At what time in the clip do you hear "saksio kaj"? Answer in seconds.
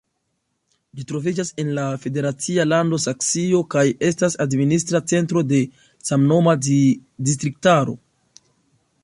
3.03-3.85